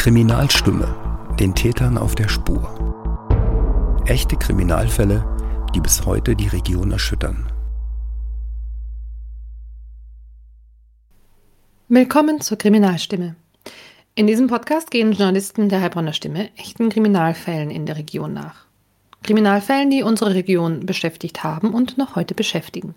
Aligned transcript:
Kriminalstimme, 0.00 0.96
den 1.38 1.54
Tätern 1.54 1.98
auf 1.98 2.14
der 2.14 2.26
Spur. 2.26 4.02
Echte 4.06 4.34
Kriminalfälle, 4.34 5.22
die 5.74 5.80
bis 5.80 6.06
heute 6.06 6.34
die 6.34 6.48
Region 6.48 6.90
erschüttern. 6.90 7.52
Willkommen 11.88 12.40
zur 12.40 12.56
Kriminalstimme. 12.56 13.36
In 14.14 14.26
diesem 14.26 14.46
Podcast 14.46 14.90
gehen 14.90 15.12
Journalisten 15.12 15.68
der 15.68 15.82
Heilbronner 15.82 16.14
Stimme 16.14 16.48
echten 16.56 16.88
Kriminalfällen 16.88 17.70
in 17.70 17.84
der 17.84 17.98
Region 17.98 18.32
nach. 18.32 18.64
Kriminalfällen, 19.22 19.90
die 19.90 20.02
unsere 20.02 20.32
Region 20.32 20.86
beschäftigt 20.86 21.44
haben 21.44 21.74
und 21.74 21.98
noch 21.98 22.16
heute 22.16 22.34
beschäftigen. 22.34 22.94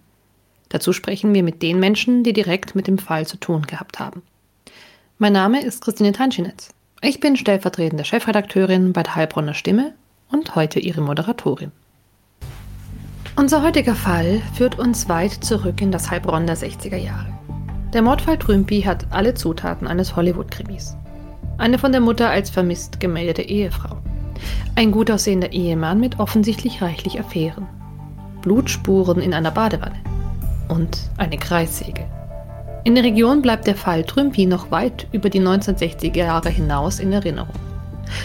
Dazu 0.69 0.93
sprechen 0.93 1.33
wir 1.33 1.43
mit 1.43 1.63
den 1.63 1.81
Menschen, 1.81 2.23
die 2.23 2.31
direkt 2.31 2.75
mit 2.75 2.87
dem 2.87 2.97
Fall 2.97 3.27
zu 3.27 3.35
tun 3.35 3.63
gehabt 3.63 3.99
haben. 3.99 4.21
Mein 5.17 5.33
Name 5.33 5.65
ist 5.65 5.83
Christine 5.83 6.13
Tanschinetz. 6.13 6.73
Ich 7.05 7.19
bin 7.19 7.35
stellvertretende 7.35 8.05
Chefredakteurin 8.05 8.93
bei 8.93 9.03
der 9.03 9.15
Heilbronner 9.15 9.53
Stimme 9.53 9.91
und 10.31 10.55
heute 10.55 10.79
Ihre 10.79 11.01
Moderatorin. 11.01 11.73
Unser 13.35 13.61
heutiger 13.61 13.93
Fall 13.93 14.41
führt 14.53 14.79
uns 14.79 15.09
weit 15.09 15.33
zurück 15.33 15.81
in 15.81 15.91
das 15.91 16.09
Heilbronn 16.09 16.47
der 16.47 16.55
60er 16.55 16.95
Jahre. 16.95 17.27
Der 17.91 18.03
Mordfall 18.03 18.37
Trümpi 18.37 18.83
hat 18.83 19.05
alle 19.09 19.33
Zutaten 19.33 19.85
eines 19.85 20.15
Hollywood-Krimis. 20.15 20.95
Eine 21.57 21.77
von 21.77 21.91
der 21.91 21.99
Mutter 21.99 22.29
als 22.29 22.49
vermisst 22.49 23.01
gemeldete 23.01 23.41
Ehefrau. 23.41 23.97
Ein 24.75 24.91
gut 24.93 25.11
aussehender 25.11 25.51
Ehemann 25.51 25.99
mit 25.99 26.21
offensichtlich 26.21 26.81
reichlich 26.81 27.19
Affären. 27.19 27.67
Blutspuren 28.43 29.19
in 29.19 29.33
einer 29.33 29.51
Badewanne. 29.51 29.99
Und 30.69 30.97
eine 31.17 31.37
Kreissäge. 31.37 32.05
In 32.85 32.95
der 32.95 33.05
Region 33.05 33.41
bleibt 33.41 33.65
der 33.65 33.77
Fall 33.77 34.03
Trümpi 34.03 34.45
noch 34.45 34.69
weit 34.69 35.07
über 35.13 35.29
die 35.29 35.39
1960er 35.39 36.17
Jahre 36.17 36.49
hinaus 36.49 36.99
in 36.99 37.13
Erinnerung. 37.13 37.55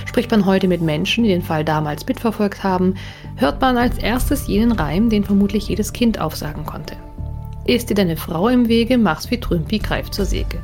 Spricht 0.05 0.33
man 0.33 0.47
heute 0.47 0.67
mit 0.67 0.83
Menschen, 0.83 1.23
die 1.23 1.31
den 1.31 1.42
Fall 1.42 1.64
damals 1.64 2.05
mitverfolgt 2.05 2.64
haben, 2.64 2.95
hört 3.36 3.61
man 3.61 3.77
als 3.77 3.98
erstes 3.98 4.48
jenen 4.48 4.73
Reim, 4.73 5.11
den 5.11 5.23
vermutlich 5.23 5.69
jedes 5.69 5.92
Kind 5.92 6.20
aufsagen 6.20 6.67
konnte. 6.67 6.97
Ist 7.67 7.89
dir 7.89 7.95
deine 7.95 8.17
Frau 8.17 8.48
im 8.48 8.69
Wege, 8.69 8.98
mach's 8.98 9.31
wie 9.31 9.39
Trümpi, 9.39 9.79
greif 9.79 10.11
zur 10.11 10.25
Säge. 10.25 10.59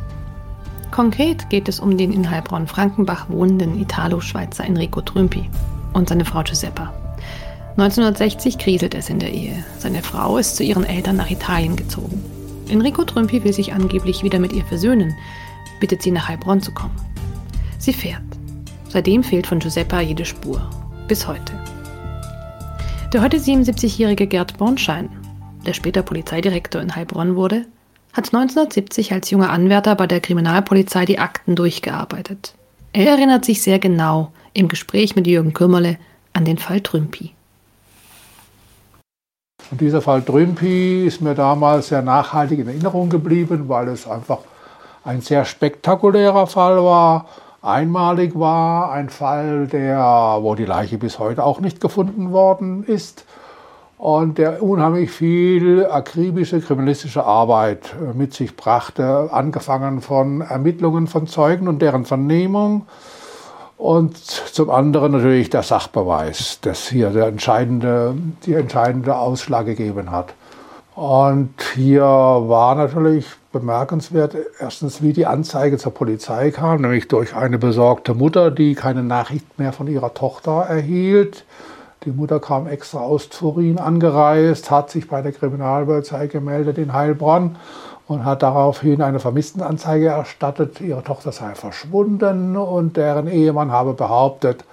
Konkret 0.90 1.48
geht 1.48 1.68
es 1.68 1.78
um 1.78 1.96
den 1.96 2.12
in 2.12 2.28
Heilbronn-Frankenbach 2.28 3.26
wohnenden 3.28 3.80
Italo-Schweizer 3.80 4.64
Enrico 4.64 5.02
Trümpi 5.02 5.48
und 5.92 6.08
seine 6.08 6.24
Frau 6.24 6.42
Giuseppa. 6.42 6.92
1960 7.76 8.58
kriselt 8.58 8.94
es 8.94 9.08
in 9.08 9.20
der 9.20 9.32
Ehe. 9.32 9.64
Seine 9.78 10.02
Frau 10.02 10.36
ist 10.36 10.56
zu 10.56 10.64
ihren 10.64 10.84
Eltern 10.84 11.16
nach 11.16 11.30
Italien 11.30 11.76
gezogen. 11.76 12.43
Enrico 12.68 13.04
Trümpi 13.04 13.44
will 13.44 13.52
sich 13.52 13.72
angeblich 13.72 14.22
wieder 14.22 14.38
mit 14.38 14.52
ihr 14.52 14.64
versöhnen, 14.64 15.14
bittet 15.80 16.02
sie 16.02 16.10
nach 16.10 16.28
Heilbronn 16.28 16.62
zu 16.62 16.72
kommen. 16.72 16.96
Sie 17.78 17.92
fährt. 17.92 18.22
Seitdem 18.88 19.22
fehlt 19.22 19.46
von 19.46 19.58
Giuseppa 19.58 20.00
jede 20.00 20.24
Spur. 20.24 20.68
Bis 21.08 21.26
heute. 21.26 21.52
Der 23.12 23.22
heute 23.22 23.36
77-jährige 23.36 24.26
Gerd 24.26 24.56
Bornschein, 24.56 25.10
der 25.66 25.74
später 25.74 26.02
Polizeidirektor 26.02 26.80
in 26.80 26.96
Heilbronn 26.96 27.36
wurde, 27.36 27.66
hat 28.12 28.32
1970 28.32 29.12
als 29.12 29.30
junger 29.30 29.50
Anwärter 29.50 29.94
bei 29.96 30.06
der 30.06 30.20
Kriminalpolizei 30.20 31.04
die 31.04 31.18
Akten 31.18 31.56
durchgearbeitet. 31.56 32.54
Er 32.92 33.10
erinnert 33.10 33.44
sich 33.44 33.60
sehr 33.60 33.78
genau 33.78 34.32
im 34.52 34.68
Gespräch 34.68 35.16
mit 35.16 35.26
Jürgen 35.26 35.52
Kümmerle 35.52 35.98
an 36.32 36.44
den 36.44 36.58
Fall 36.58 36.80
Trümpi. 36.80 37.33
Und 39.70 39.80
dieser 39.80 40.00
Fall 40.00 40.22
Drümpi 40.22 41.06
ist 41.06 41.20
mir 41.20 41.34
damals 41.34 41.88
sehr 41.88 42.02
nachhaltig 42.02 42.58
in 42.58 42.68
Erinnerung 42.68 43.08
geblieben, 43.08 43.64
weil 43.68 43.88
es 43.88 44.06
einfach 44.08 44.38
ein 45.04 45.20
sehr 45.20 45.44
spektakulärer 45.44 46.46
Fall 46.46 46.82
war, 46.82 47.26
einmalig 47.62 48.38
war, 48.38 48.92
ein 48.92 49.08
Fall, 49.08 49.66
der, 49.66 50.38
wo 50.40 50.54
die 50.54 50.64
Leiche 50.64 50.98
bis 50.98 51.18
heute 51.18 51.44
auch 51.44 51.60
nicht 51.60 51.80
gefunden 51.80 52.32
worden 52.32 52.84
ist 52.84 53.24
und 53.98 54.36
der 54.38 54.62
unheimlich 54.62 55.10
viel 55.10 55.86
akribische 55.86 56.60
kriminalistische 56.60 57.24
Arbeit 57.24 57.94
äh, 57.98 58.16
mit 58.16 58.34
sich 58.34 58.54
brachte, 58.56 59.30
angefangen 59.32 60.02
von 60.02 60.42
Ermittlungen 60.42 61.06
von 61.06 61.26
Zeugen 61.26 61.68
und 61.68 61.80
deren 61.80 62.04
Vernehmung 62.04 62.86
und 63.76 64.16
zum 64.16 64.70
anderen 64.70 65.12
natürlich 65.12 65.50
der 65.50 65.62
Sachbeweis, 65.62 66.58
das 66.60 66.88
hier 66.88 67.10
der 67.10 67.26
entscheidende, 67.26 68.14
die 68.46 68.54
entscheidende 68.54 69.16
Ausschlag 69.16 69.66
gegeben 69.66 70.10
hat. 70.10 70.34
Und 70.94 71.54
hier 71.74 72.04
war 72.04 72.76
natürlich 72.76 73.26
bemerkenswert, 73.52 74.36
erstens, 74.60 75.02
wie 75.02 75.12
die 75.12 75.26
Anzeige 75.26 75.76
zur 75.76 75.92
Polizei 75.92 76.52
kam, 76.52 76.82
nämlich 76.82 77.08
durch 77.08 77.34
eine 77.34 77.58
besorgte 77.58 78.14
Mutter, 78.14 78.52
die 78.52 78.74
keine 78.74 79.02
Nachricht 79.02 79.58
mehr 79.58 79.72
von 79.72 79.88
ihrer 79.88 80.14
Tochter 80.14 80.66
erhielt. 80.68 81.44
Die 82.04 82.10
Mutter 82.10 82.38
kam 82.38 82.68
extra 82.68 83.00
aus 83.00 83.28
Turin 83.28 83.78
angereist, 83.78 84.70
hat 84.70 84.90
sich 84.90 85.08
bei 85.08 85.22
der 85.22 85.32
Kriminalpolizei 85.32 86.28
gemeldet 86.28 86.78
in 86.78 86.92
Heilbronn 86.92 87.56
und 88.06 88.24
hat 88.24 88.42
daraufhin 88.42 89.02
eine 89.02 89.20
Vermisstenanzeige 89.20 90.08
erstattet. 90.08 90.80
Ihre 90.80 91.02
Tochter 91.02 91.32
sei 91.32 91.54
verschwunden 91.54 92.56
und 92.56 92.96
deren 92.96 93.26
Ehemann 93.28 93.72
habe 93.72 93.94
behauptet, 93.94 94.64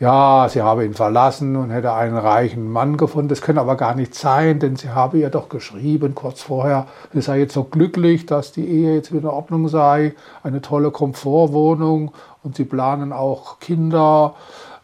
ja, 0.00 0.48
sie 0.48 0.62
habe 0.62 0.86
ihn 0.86 0.94
verlassen 0.94 1.56
und 1.56 1.68
hätte 1.68 1.92
einen 1.92 2.16
reichen 2.16 2.72
Mann 2.72 2.96
gefunden. 2.96 3.28
Das 3.28 3.42
könne 3.42 3.60
aber 3.60 3.76
gar 3.76 3.94
nicht 3.94 4.14
sein, 4.14 4.58
denn 4.58 4.74
sie 4.76 4.88
habe 4.88 5.18
ihr 5.18 5.28
doch 5.28 5.50
geschrieben 5.50 6.14
kurz 6.14 6.40
vorher, 6.40 6.86
sie 7.12 7.20
sei 7.20 7.40
jetzt 7.40 7.52
so 7.52 7.64
glücklich, 7.64 8.24
dass 8.24 8.50
die 8.50 8.66
Ehe 8.66 8.94
jetzt 8.94 9.12
wieder 9.12 9.24
in 9.24 9.34
Ordnung 9.34 9.68
sei, 9.68 10.14
eine 10.42 10.62
tolle 10.62 10.90
Komfortwohnung 10.90 12.12
und 12.42 12.56
sie 12.56 12.64
planen 12.64 13.12
auch 13.12 13.58
Kinder 13.60 14.34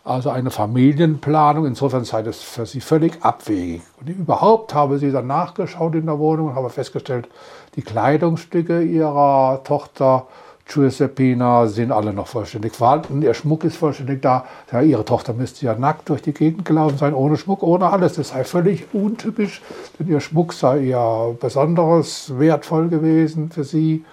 also 0.07 0.31
eine 0.31 0.51
Familienplanung. 0.51 1.67
Insofern 1.67 2.05
sei 2.05 2.23
das 2.23 2.41
für 2.41 2.65
sie 2.65 2.81
völlig 2.81 3.23
abwegig. 3.23 3.83
Und 4.01 4.09
überhaupt 4.09 4.73
habe 4.73 4.99
sie 4.99 5.11
dann 5.11 5.27
nachgeschaut 5.27 5.95
in 5.97 6.07
der 6.07 6.19
Wohnung 6.19 6.49
und 6.49 6.55
habe 6.55 6.71
festgestellt, 6.71 7.29
die 7.75 7.83
Kleidungsstücke 7.83 8.83
ihrer 8.83 9.63
Tochter 9.65 10.27
Giuseppina 10.69 11.67
sind 11.67 11.93
alle 11.93 12.13
noch 12.13 12.27
vollständig 12.27 12.75
vorhanden. 12.75 13.23
Ihr 13.23 13.35
Schmuck 13.35 13.65
ist 13.65 13.77
vollständig 13.77 14.23
da. 14.23 14.47
Ja, 14.73 14.81
ihre 14.81 15.05
Tochter 15.05 15.33
müsste 15.33 15.67
ja 15.67 15.75
nackt 15.75 16.09
durch 16.09 16.23
die 16.23 16.33
Gegend 16.33 16.65
gelaufen 16.65 16.99
sein, 16.99 17.15
ohne 17.15 17.37
Schmuck, 17.37 17.63
ohne 17.63 17.91
alles. 17.91 18.15
Das 18.15 18.31
sei 18.31 18.45
völlig 18.45 18.87
untypisch, 18.93 19.63
denn 19.99 20.09
ihr 20.09 20.21
Schmuck 20.21 20.53
sei 20.53 20.79
ja 20.79 21.29
besonders 21.41 22.39
wertvoll 22.39 22.89
gewesen 22.89 23.51
für 23.51 23.65
sie. 23.65 24.05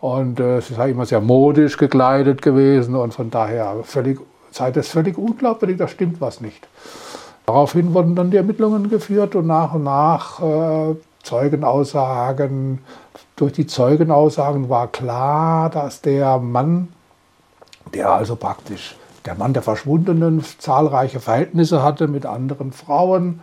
Und 0.00 0.40
äh, 0.40 0.60
sie 0.60 0.74
sei 0.74 0.90
immer 0.90 1.06
sehr 1.06 1.20
modisch 1.20 1.76
gekleidet 1.76 2.40
gewesen 2.40 2.94
und 2.94 3.12
von 3.12 3.30
daher 3.30 3.78
völlig 3.82 4.20
sei 4.50 4.70
das 4.70 4.88
völlig 4.88 5.18
unglaubwürdig, 5.18 5.76
da 5.78 5.88
stimmt 5.88 6.20
was 6.20 6.40
nicht. 6.40 6.68
Daraufhin 7.46 7.94
wurden 7.94 8.14
dann 8.14 8.30
die 8.30 8.36
Ermittlungen 8.36 8.90
geführt 8.90 9.34
und 9.34 9.46
nach 9.46 9.74
und 9.74 9.84
nach 9.84 10.42
äh, 10.42 10.96
Zeugenaussagen. 11.22 12.80
Durch 13.36 13.52
die 13.52 13.66
Zeugenaussagen 13.66 14.68
war 14.68 14.88
klar, 14.88 15.70
dass 15.70 16.02
der 16.02 16.38
Mann, 16.38 16.88
der 17.94 18.12
also 18.12 18.36
praktisch 18.36 18.96
der 19.24 19.34
Mann 19.34 19.52
der 19.52 19.62
Verschwundenen 19.62 20.44
zahlreiche 20.58 21.20
Verhältnisse 21.20 21.82
hatte 21.82 22.08
mit 22.08 22.26
anderen 22.26 22.72
Frauen, 22.72 23.40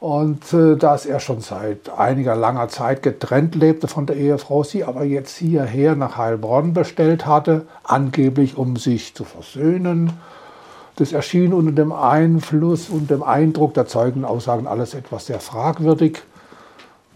und 0.00 0.52
äh, 0.52 0.76
dass 0.76 1.06
er 1.06 1.18
schon 1.18 1.40
seit 1.40 1.90
einiger 1.96 2.36
langer 2.36 2.68
Zeit 2.68 3.02
getrennt 3.02 3.54
lebte 3.54 3.88
von 3.88 4.06
der 4.06 4.16
Ehefrau, 4.16 4.62
sie 4.62 4.84
aber 4.84 5.04
jetzt 5.04 5.36
hierher 5.36 5.96
nach 5.96 6.16
Heilbronn 6.16 6.72
bestellt 6.72 7.26
hatte, 7.26 7.66
angeblich 7.82 8.56
um 8.56 8.76
sich 8.76 9.14
zu 9.14 9.24
versöhnen. 9.24 10.12
Das 10.96 11.12
erschien 11.12 11.52
unter 11.52 11.72
dem 11.72 11.92
Einfluss 11.92 12.88
und 12.88 13.10
dem 13.10 13.22
Eindruck 13.22 13.74
der 13.74 13.86
Zeugenaussagen 13.86 14.66
alles 14.66 14.94
etwas 14.94 15.26
sehr 15.26 15.40
fragwürdig, 15.40 16.22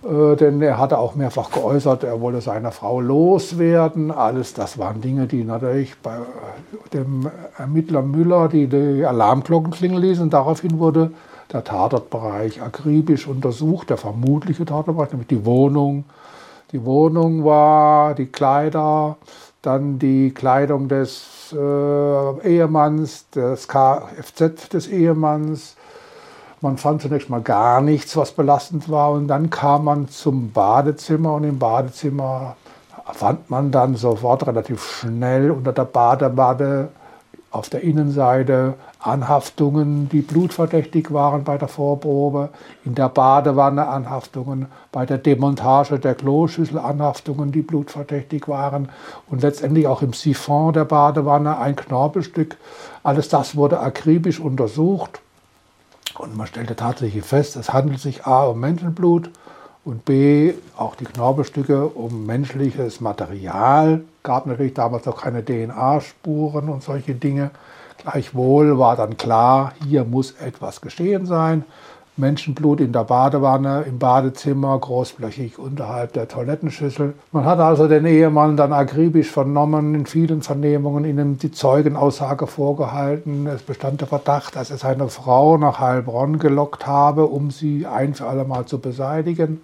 äh, 0.02 0.34
denn 0.34 0.60
er 0.60 0.78
hatte 0.78 0.98
auch 0.98 1.14
mehrfach 1.14 1.52
geäußert, 1.52 2.02
er 2.02 2.20
wolle 2.20 2.40
seine 2.40 2.72
Frau 2.72 3.00
loswerden. 3.00 4.10
Alles 4.10 4.54
das 4.54 4.76
waren 4.76 5.00
Dinge, 5.00 5.28
die 5.28 5.44
natürlich 5.44 5.96
bei 6.00 6.16
dem 6.92 7.30
Ermittler 7.58 8.02
Müller 8.02 8.48
die, 8.48 8.66
die 8.66 9.04
Alarmglocken 9.04 9.70
klingeln 9.70 10.02
ließen. 10.02 10.30
Daraufhin 10.30 10.80
wurde 10.80 11.12
der 11.52 11.64
Tatortbereich 11.64 12.62
akribisch 12.62 13.26
untersucht, 13.26 13.90
der 13.90 13.98
vermutliche 13.98 14.64
Tatortbereich, 14.64 15.10
nämlich 15.10 15.28
die 15.28 15.44
Wohnung. 15.44 16.04
Die 16.72 16.84
Wohnung 16.84 17.44
war, 17.44 18.14
die 18.14 18.26
Kleider, 18.26 19.16
dann 19.60 19.98
die 19.98 20.32
Kleidung 20.32 20.88
des 20.88 21.54
äh, 21.56 22.48
Ehemanns, 22.48 23.26
das 23.30 23.68
Kfz 23.68 24.70
des 24.70 24.88
Ehemanns. 24.88 25.76
Man 26.62 26.78
fand 26.78 27.02
zunächst 27.02 27.28
mal 27.28 27.42
gar 27.42 27.80
nichts, 27.80 28.16
was 28.16 28.32
belastend 28.32 28.88
war. 28.88 29.10
Und 29.12 29.28
dann 29.28 29.50
kam 29.50 29.84
man 29.84 30.08
zum 30.08 30.50
Badezimmer 30.52 31.34
und 31.34 31.44
im 31.44 31.58
Badezimmer 31.58 32.56
fand 33.12 33.50
man 33.50 33.70
dann 33.70 33.96
sofort 33.96 34.46
relativ 34.46 34.82
schnell 34.82 35.50
unter 35.50 35.72
der 35.72 35.84
Badewanne 35.84 36.88
auf 37.52 37.68
der 37.68 37.82
Innenseite 37.82 38.74
Anhaftungen, 38.98 40.08
die 40.08 40.22
blutverdächtig 40.22 41.12
waren 41.12 41.44
bei 41.44 41.58
der 41.58 41.68
Vorprobe, 41.68 42.48
in 42.84 42.94
der 42.94 43.10
Badewanne 43.10 43.86
Anhaftungen, 43.86 44.66
bei 44.90 45.04
der 45.04 45.18
Demontage 45.18 45.98
der 45.98 46.14
Kloschüssel 46.14 46.78
Anhaftungen, 46.78 47.52
die 47.52 47.60
blutverdächtig 47.60 48.48
waren. 48.48 48.88
Und 49.28 49.42
letztendlich 49.42 49.86
auch 49.86 50.00
im 50.00 50.14
Siphon 50.14 50.72
der 50.72 50.86
Badewanne 50.86 51.58
ein 51.58 51.76
Knorpelstück. 51.76 52.56
Alles 53.02 53.28
das 53.28 53.54
wurde 53.54 53.80
akribisch 53.80 54.40
untersucht. 54.40 55.20
Und 56.18 56.36
man 56.36 56.46
stellte 56.46 56.74
tatsächlich 56.74 57.24
fest, 57.24 57.56
es 57.56 57.72
handelt 57.72 58.00
sich 58.00 58.26
A 58.26 58.44
um 58.44 58.60
Menschenblut 58.60 59.30
und 59.84 60.04
B 60.04 60.54
auch 60.76 60.94
die 60.94 61.04
Knorpelstücke 61.04 61.86
um 61.86 62.26
menschliches 62.26 63.00
Material. 63.00 64.02
Gab 64.22 64.46
natürlich 64.46 64.74
damals 64.74 65.06
noch 65.06 65.20
keine 65.20 65.44
DNA-Spuren 65.44 66.68
und 66.68 66.82
solche 66.82 67.14
Dinge. 67.14 67.50
Gleichwohl 67.98 68.78
war 68.78 68.96
dann 68.96 69.16
klar, 69.16 69.74
hier 69.84 70.04
muss 70.04 70.32
etwas 70.32 70.80
geschehen 70.80 71.26
sein. 71.26 71.64
Menschenblut 72.18 72.80
in 72.80 72.92
der 72.92 73.04
Badewanne, 73.04 73.84
im 73.88 73.98
Badezimmer, 73.98 74.78
großflächig 74.78 75.58
unterhalb 75.58 76.12
der 76.12 76.28
Toilettenschüssel. 76.28 77.14
Man 77.32 77.46
hat 77.46 77.58
also 77.58 77.88
den 77.88 78.04
Ehemann 78.04 78.58
dann 78.58 78.74
akribisch 78.74 79.30
vernommen, 79.30 79.94
in 79.94 80.04
vielen 80.04 80.42
Vernehmungen 80.42 81.06
ihnen 81.06 81.38
die 81.38 81.52
Zeugenaussage 81.52 82.46
vorgehalten. 82.46 83.46
Es 83.46 83.62
bestand 83.62 84.02
der 84.02 84.08
Verdacht, 84.08 84.56
dass 84.56 84.70
er 84.70 84.76
seine 84.76 85.08
Frau 85.08 85.56
nach 85.56 85.80
Heilbronn 85.80 86.38
gelockt 86.38 86.86
habe, 86.86 87.26
um 87.26 87.50
sie 87.50 87.86
ein 87.86 88.12
für 88.12 88.26
alle 88.26 88.44
Mal 88.44 88.66
zu 88.66 88.78
beseitigen. 88.78 89.62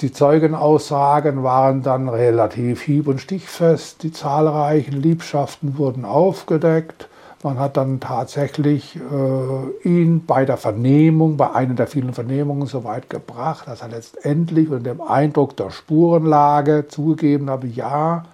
Die 0.00 0.12
Zeugenaussagen 0.12 1.42
waren 1.42 1.82
dann 1.82 2.08
relativ 2.08 2.82
hieb- 2.82 3.08
und 3.08 3.20
stichfest. 3.20 4.04
Die 4.04 4.12
zahlreichen 4.12 5.00
Liebschaften 5.00 5.78
wurden 5.78 6.04
aufgedeckt. 6.04 7.08
Man 7.44 7.58
hat 7.58 7.76
dann 7.76 8.00
tatsächlich 8.00 8.96
äh, 8.96 9.86
ihn 9.86 10.24
bei 10.24 10.46
der 10.46 10.56
Vernehmung, 10.56 11.36
bei 11.36 11.52
einer 11.52 11.74
der 11.74 11.86
vielen 11.86 12.14
Vernehmungen 12.14 12.66
so 12.66 12.84
weit 12.84 13.10
gebracht, 13.10 13.68
dass 13.68 13.82
er 13.82 13.88
letztendlich 13.88 14.70
unter 14.70 14.94
dem 14.94 15.02
Eindruck 15.02 15.54
der 15.54 15.70
Spurenlage 15.70 16.86
zugegeben 16.88 17.50
habe, 17.50 17.66
ja, 17.66 18.24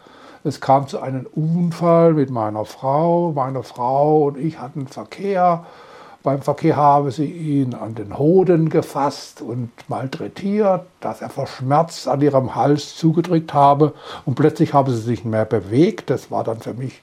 es 0.45 0.61
kam 0.61 0.87
zu 0.87 1.01
einem 1.01 1.27
Unfall 1.35 2.15
mit 2.15 2.31
meiner 2.31 2.65
Frau. 2.65 3.33
Meine 3.33 3.65
Frau 3.65 4.29
und 4.29 4.39
ich 4.39 4.61
hatten 4.61 4.87
Verkehr. 4.87 5.65
Beim 6.23 6.41
Verkehr 6.41 6.77
habe 6.77 7.11
sie 7.11 7.33
ihn 7.33 7.75
an 7.75 7.97
den 7.97 8.17
Hoden 8.17 8.69
gefasst 8.69 9.43
und 9.43 9.71
malträtiert, 9.89 10.83
dass 11.01 11.21
er 11.21 11.31
verschmerzt 11.31 12.07
an 12.07 12.21
ihrem 12.21 12.55
Hals 12.55 12.95
zugedrückt 12.95 13.55
habe 13.55 13.93
und 14.25 14.37
plötzlich 14.37 14.73
habe 14.73 14.93
sie 14.93 15.03
sich 15.03 15.25
mehr 15.25 15.47
bewegt. 15.47 16.11
Das 16.11 16.31
war 16.31 16.45
dann 16.45 16.61
für 16.61 16.75
mich 16.75 17.03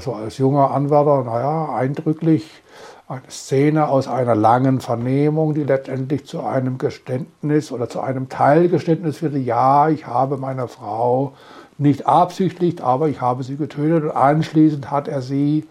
so 0.00 0.14
als 0.14 0.38
junger 0.38 0.70
Anwärter, 0.70 1.22
naja, 1.24 1.74
eindrücklich. 1.74 2.62
Eine 3.08 3.30
Szene 3.30 3.88
aus 3.88 4.08
einer 4.08 4.34
langen 4.34 4.80
Vernehmung, 4.80 5.54
die 5.54 5.62
letztendlich 5.62 6.26
zu 6.26 6.42
einem 6.42 6.76
Geständnis 6.78 7.70
oder 7.70 7.88
zu 7.88 8.00
einem 8.00 8.28
Teilgeständnis 8.28 9.18
führte, 9.18 9.38
ja, 9.38 9.88
ich 9.88 10.06
habe 10.06 10.38
meine 10.38 10.66
Frau 10.66 11.34
nicht 11.78 12.06
absichtlich, 12.06 12.82
aber 12.82 13.08
ich 13.08 13.20
habe 13.20 13.44
sie 13.44 13.56
getötet 13.56 14.04
und 14.04 14.16
anschließend 14.16 14.90
hat 14.90 15.06
er 15.06 15.22
sie, 15.22 15.68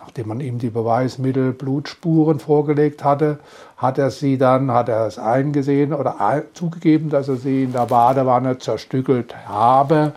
nachdem 0.00 0.28
man 0.28 0.40
ihm 0.40 0.58
die 0.58 0.70
Beweismittel 0.70 1.52
Blutspuren 1.52 2.40
vorgelegt 2.40 3.04
hatte, 3.04 3.38
hat 3.76 3.98
er 3.98 4.10
sie 4.10 4.36
dann, 4.36 4.72
hat 4.72 4.88
er 4.88 5.06
es 5.06 5.18
eingesehen 5.18 5.92
oder 5.92 6.42
zugegeben, 6.54 7.08
dass 7.08 7.28
er 7.28 7.36
sie 7.36 7.64
in 7.64 7.72
der 7.72 7.86
Badewanne 7.86 8.58
zerstückelt 8.58 9.36
habe 9.46 10.12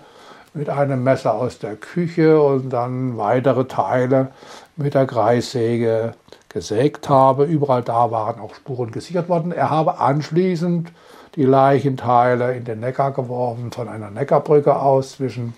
mit 0.57 0.69
einem 0.69 1.03
Messer 1.03 1.35
aus 1.35 1.59
der 1.59 1.75
Küche 1.75 2.41
und 2.41 2.69
dann 2.71 3.17
weitere 3.17 3.65
Teile 3.65 4.29
mit 4.75 4.93
der 4.93 5.05
Kreissäge 5.05 6.13
gesägt 6.49 7.09
habe. 7.09 7.45
Überall 7.45 7.83
da 7.83 8.11
waren 8.11 8.39
auch 8.39 8.55
Spuren 8.55 8.91
gesichert 8.91 9.29
worden. 9.29 9.51
Er 9.51 9.69
habe 9.69 9.99
anschließend 9.99 10.91
die 11.35 11.43
Leichenteile 11.43 12.55
in 12.55 12.65
den 12.65 12.79
Neckar 12.79 13.11
geworfen, 13.11 13.71
von 13.71 13.87
einer 13.87 14.09
Neckarbrücke 14.09 14.75
aus 14.75 15.13
zwischen 15.13 15.53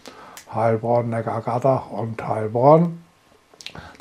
Heilbronn, 0.54 1.10
Neckargattach 1.10 1.90
und 1.90 2.28
Heilbronn. 2.28 3.02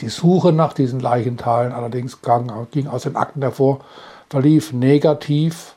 Die 0.01 0.09
Suche 0.09 0.53
nach 0.53 0.73
diesen 0.73 0.99
Leichenteilen 0.99 1.73
allerdings 1.73 2.19
ging 2.73 2.89
aus 2.89 3.03
den 3.03 3.17
Akten 3.17 3.43
hervor, 3.43 3.81
verlief 4.29 4.73
negativ, 4.73 5.75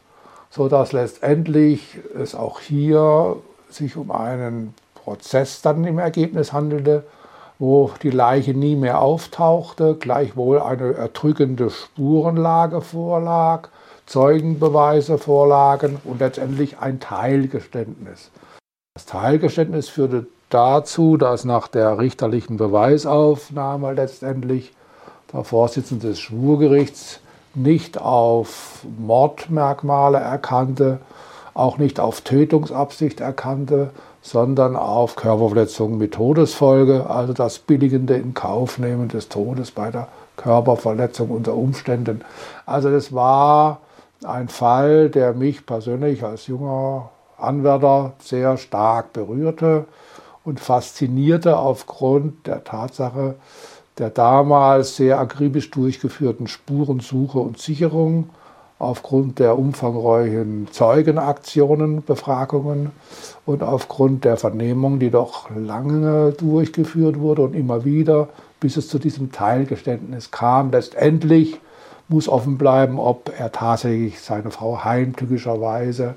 sodass 0.50 0.92
letztendlich 0.92 2.00
es 2.18 2.34
auch 2.34 2.60
hier 2.60 3.36
sich 3.70 3.96
um 3.96 4.12
einen 4.12 4.74
Prozess 5.04 5.62
dann 5.62 5.84
im 5.86 6.00
Ergebnis 6.00 6.54
handelte, 6.54 7.04
wo 7.60 7.92
die 8.02 8.10
Leiche 8.10 8.54
nie 8.54 8.76
mehr 8.76 9.02
auftauchte, 9.02 9.96
gleichwohl 9.96 10.60
eine 10.60 10.94
erdrückende 10.94 11.70
Spurenlage 11.70 12.82
vorlag, 12.82 13.70
Zeugenbeweise 14.08 15.18
vorlagen 15.18 16.00
und 16.04 16.20
letztendlich 16.20 16.80
ein 16.80 17.00
Teilgeständnis. 17.00 18.32
Das 18.96 19.06
Teilgeständnis 19.06 19.90
führte 19.90 20.28
dazu, 20.50 21.18
dass 21.18 21.46
nach 21.46 21.68
der 21.68 21.98
richterlichen 21.98 22.58
Beweisaufnahme 22.58 23.94
letztendlich 23.94 24.74
der 25.32 25.44
Vorsitzende 25.44 26.10
des 26.10 26.20
Schwurgerichts 26.20 27.20
nicht 27.54 28.00
auf 28.02 28.86
Mordmerkmale 28.98 30.18
erkannte, 30.18 31.00
auch 31.54 31.78
nicht 31.78 32.00
auf 32.00 32.22
Tötungsabsicht 32.22 33.20
erkannte, 33.20 33.92
sondern 34.22 34.76
auf 34.76 35.16
Körperverletzungen 35.16 35.98
mit 35.98 36.14
Todesfolge, 36.14 37.10
also 37.10 37.34
das 37.34 37.60
billigende 37.60 38.16
in 38.16 38.34
Kauf 38.34 38.78
nehmen 38.78 39.08
des 39.08 39.30
Todes 39.30 39.72
bei 39.72 39.90
der 39.90 40.08
Körperverletzung 40.38 41.30
unter 41.30 41.56
Umständen. 41.56 42.22
Also 42.66 42.92
das 42.92 43.14
war 43.14 43.82
ein 44.24 44.48
Fall, 44.48 45.10
der 45.10 45.34
mich 45.34 45.66
persönlich 45.66 46.24
als 46.24 46.48
junger 46.48 47.10
Anwärter 47.38 48.14
sehr 48.20 48.58
stark 48.58 49.14
berührte 49.14 49.86
und 50.44 50.60
faszinierte 50.60 51.58
aufgrund 51.58 52.46
der 52.46 52.64
Tatsache 52.64 53.36
der 53.98 54.10
damals 54.10 54.96
sehr 54.96 55.20
akribisch 55.20 55.70
durchgeführten 55.70 56.48
Spurensuche 56.48 57.40
und 57.40 57.60
Sicherung 57.60 58.30
aufgrund 58.82 59.38
der 59.38 59.60
umfangreichen 59.60 60.68
Zeugenaktionen, 60.72 62.04
Befragungen 62.04 62.92
und 63.46 63.62
aufgrund 63.62 64.26
der 64.26 64.38
Vernehmung, 64.38 64.98
die 64.98 65.12
doch 65.12 65.52
lange 65.56 66.32
durchgeführt 66.32 67.20
wurde 67.20 67.44
und 67.44 67.54
immer 67.54 67.86
wieder, 67.86 68.30
bis 68.60 68.78
es 68.78 68.88
zu 68.88 68.98
diesem 68.98 69.32
Teilgeständnis 69.32 70.32
kam. 70.32 70.72
Letztendlich 70.72 71.60
muss 72.08 72.28
offen 72.28 72.58
bleiben, 72.58 72.98
ob 72.98 73.32
er 73.38 73.52
tatsächlich 73.52 74.20
seine 74.20 74.50
Frau 74.50 74.84
heimtückischerweise 74.84 76.16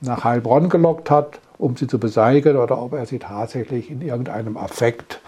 nach 0.00 0.24
Heilbronn 0.24 0.68
gelockt 0.68 1.10
hat, 1.12 1.38
um 1.58 1.76
sie 1.76 1.86
zu 1.86 2.00
beseitigen, 2.00 2.56
oder 2.56 2.82
ob 2.82 2.92
er 2.92 3.06
sie 3.06 3.20
tatsächlich 3.20 3.88
in 3.88 4.02
irgendeinem 4.02 4.56
Affekt 4.56 5.20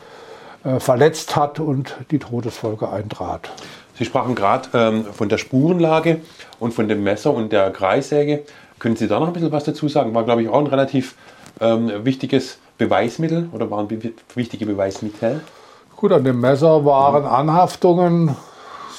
verletzt 0.79 1.35
hat 1.37 1.59
und 1.61 1.97
die 2.11 2.19
Todesfolge 2.19 2.89
eintrat. 2.89 3.51
Sie 3.95 4.05
sprachen 4.05 4.35
gerade 4.35 4.69
ähm, 4.75 5.05
von 5.05 5.29
der 5.29 5.39
Spurenlage 5.39 6.21
und 6.59 6.73
von 6.73 6.89
dem 6.89 7.03
Messer 7.03 7.33
und 7.33 7.53
der 7.53 7.71
Kreissäge. 7.71 8.43
Können 8.79 8.97
Sie 8.97 9.07
da 9.07 9.21
noch 9.21 9.29
ein 9.29 9.33
bisschen 9.33 9.53
was 9.53 9.65
dazu 9.65 9.89
sagen? 9.89 10.15
War, 10.15 10.25
glaube 10.25 10.43
ich, 10.43 10.49
auch 10.49 10.59
ein 10.59 10.67
relativ 10.67 11.15
ähm, 11.61 12.05
wichtiges 12.05 12.59
Beweismittel 12.79 13.49
oder 13.53 13.71
waren 13.71 13.89
wichtige 14.35 14.67
Beweismittel? 14.67 15.41
Gut, 15.97 16.13
an 16.13 16.25
dem 16.25 16.41
Messer 16.41 16.85
waren 16.85 17.25
Anhaftungen. 17.27 18.35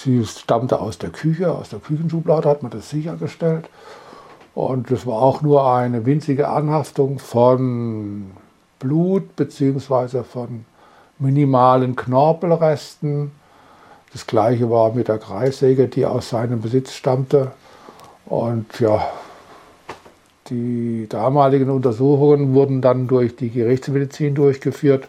Sie 0.03 0.25
stammte 0.25 0.79
aus 0.79 0.97
der 0.97 1.09
Küche, 1.09 1.51
aus 1.51 1.69
der 1.69 1.79
Küchenschublade 1.79 2.47
hat 2.47 2.63
man 2.63 2.71
das 2.71 2.89
sichergestellt. 2.89 3.69
Und 4.55 4.91
es 4.91 5.05
war 5.05 5.21
auch 5.21 5.41
nur 5.41 5.69
eine 5.69 6.05
winzige 6.05 6.47
Anhaftung 6.47 7.19
von 7.19 8.31
Blut 8.79 9.35
bzw. 9.35 10.23
von 10.23 10.65
minimalen 11.23 11.95
Knorpelresten 11.95 13.31
das 14.13 14.27
gleiche 14.27 14.69
war 14.69 14.93
mit 14.93 15.07
der 15.07 15.17
Kreissäge, 15.17 15.87
die 15.87 16.05
aus 16.05 16.29
seinem 16.29 16.61
Besitz 16.61 16.93
stammte. 16.93 17.51
Und 18.25 18.79
ja, 18.79 19.07
die 20.49 21.07
damaligen 21.09 21.71
Untersuchungen 21.71 22.53
wurden 22.53 22.81
dann 22.81 23.07
durch 23.07 23.35
die 23.35 23.49
Gerichtsmedizin 23.49 24.35
durchgeführt, 24.35 25.07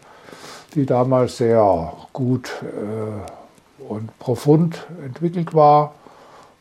die 0.75 0.87
damals 0.87 1.37
sehr 1.37 1.93
gut 2.15 2.51
äh, 2.63 3.93
und 3.93 4.19
profund 4.19 4.87
entwickelt 5.05 5.55
war. 5.55 5.95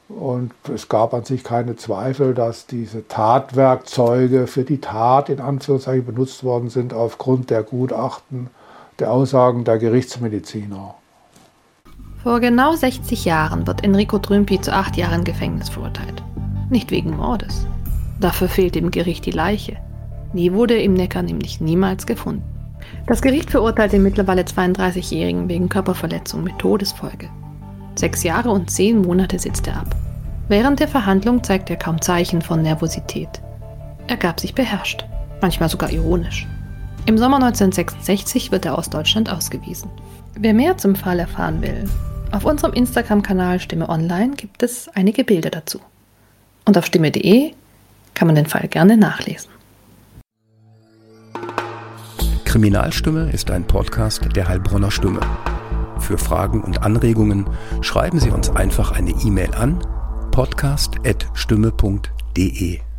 Und 0.09 0.51
es 0.71 0.89
gab 0.89 1.13
an 1.13 1.23
sich 1.23 1.45
keine 1.45 1.77
Zweifel, 1.77 2.33
dass 2.33 2.67
diese 2.67 3.07
Tatwerkzeuge 3.07 4.47
für 4.47 4.63
die 4.63 4.81
Tat 4.81 5.29
in 5.29 5.39
Anführungszeichen 5.39 6.05
benutzt 6.05 6.43
worden 6.43 6.69
sind 6.69 6.93
aufgrund 6.93 7.49
der 7.49 7.63
Gutachten, 7.63 8.49
der 8.99 9.11
Aussagen 9.11 9.63
der 9.63 9.77
Gerichtsmediziner. 9.77 10.95
Vor 12.23 12.39
genau 12.39 12.73
60 12.73 13.25
Jahren 13.25 13.67
wird 13.67 13.83
Enrico 13.83 14.17
Trümpi 14.17 14.61
zu 14.61 14.73
acht 14.73 14.95
Jahren 14.95 15.23
Gefängnis 15.23 15.69
verurteilt. 15.69 16.23
Nicht 16.69 16.91
wegen 16.91 17.17
Mordes. 17.17 17.67
Dafür 18.19 18.47
fehlt 18.47 18.75
dem 18.75 18.91
Gericht 18.91 19.25
die 19.25 19.31
Leiche. 19.31 19.77
Die 20.33 20.53
wurde 20.53 20.81
im 20.81 20.93
Neckar 20.93 21.23
nämlich 21.23 21.59
niemals 21.59 22.05
gefunden. 22.05 22.43
Das 23.07 23.21
Gericht 23.21 23.51
verurteilt 23.51 23.91
den 23.91 24.03
mittlerweile 24.03 24.43
32-Jährigen 24.43 25.49
wegen 25.49 25.69
Körperverletzung 25.69 26.43
mit 26.43 26.57
Todesfolge. 26.59 27.29
Sechs 27.95 28.23
Jahre 28.23 28.49
und 28.49 28.71
zehn 28.71 29.01
Monate 29.01 29.37
sitzt 29.37 29.67
er 29.67 29.81
ab. 29.81 29.95
Während 30.47 30.79
der 30.79 30.87
Verhandlung 30.87 31.43
zeigt 31.43 31.69
er 31.69 31.75
kaum 31.75 32.01
Zeichen 32.01 32.41
von 32.41 32.61
Nervosität. 32.61 33.41
Er 34.07 34.17
gab 34.17 34.39
sich 34.39 34.55
beherrscht, 34.55 35.05
manchmal 35.41 35.69
sogar 35.69 35.91
ironisch. 35.91 36.47
Im 37.05 37.17
Sommer 37.17 37.35
1966 37.35 38.51
wird 38.51 38.65
er 38.65 38.77
aus 38.77 38.89
Deutschland 38.89 39.29
ausgewiesen. 39.29 39.89
Wer 40.35 40.53
mehr 40.53 40.77
zum 40.77 40.95
Fall 40.95 41.19
erfahren 41.19 41.61
will, 41.61 41.83
auf 42.31 42.45
unserem 42.45 42.71
Instagram-Kanal 42.73 43.59
Stimme 43.59 43.89
Online 43.89 44.35
gibt 44.35 44.63
es 44.63 44.87
einige 44.95 45.25
Bilder 45.25 45.49
dazu. 45.49 45.81
Und 46.65 46.77
auf 46.77 46.85
stimme.de 46.85 47.51
kann 48.13 48.27
man 48.27 48.35
den 48.35 48.45
Fall 48.45 48.69
gerne 48.69 48.95
nachlesen. 48.95 49.51
Kriminalstimme 52.45 53.31
ist 53.31 53.51
ein 53.51 53.65
Podcast 53.65 54.29
der 54.35 54.47
Heilbronner 54.47 54.89
Stimme. 54.89 55.19
Für 55.99 56.17
Fragen 56.17 56.63
und 56.63 56.83
Anregungen 56.83 57.47
schreiben 57.81 58.19
Sie 58.19 58.29
uns 58.29 58.49
einfach 58.49 58.91
eine 58.91 59.11
E-Mail 59.11 59.53
an 59.55 59.79
podcast.stimme.de. 60.31 62.92